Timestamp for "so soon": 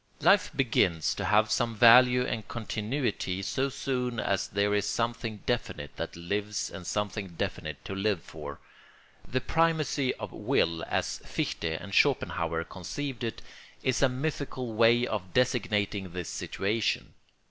3.43-4.19